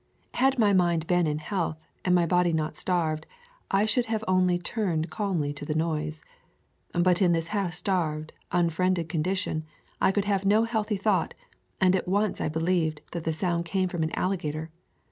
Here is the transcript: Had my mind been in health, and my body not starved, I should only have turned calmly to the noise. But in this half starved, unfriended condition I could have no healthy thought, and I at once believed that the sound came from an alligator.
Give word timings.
Had 0.33 0.57
my 0.57 0.73
mind 0.73 1.05
been 1.05 1.27
in 1.27 1.37
health, 1.37 1.77
and 2.03 2.15
my 2.15 2.25
body 2.25 2.51
not 2.51 2.75
starved, 2.75 3.27
I 3.69 3.85
should 3.85 4.07
only 4.27 4.55
have 4.55 4.63
turned 4.63 5.11
calmly 5.11 5.53
to 5.53 5.63
the 5.63 5.75
noise. 5.75 6.23
But 6.91 7.21
in 7.21 7.33
this 7.33 7.49
half 7.49 7.75
starved, 7.75 8.33
unfriended 8.51 9.09
condition 9.09 9.63
I 10.01 10.11
could 10.11 10.25
have 10.25 10.43
no 10.43 10.63
healthy 10.63 10.97
thought, 10.97 11.35
and 11.79 11.95
I 11.95 11.99
at 11.99 12.07
once 12.07 12.39
believed 12.51 13.01
that 13.11 13.25
the 13.25 13.31
sound 13.31 13.65
came 13.65 13.87
from 13.89 14.01
an 14.01 14.11
alligator. 14.15 14.71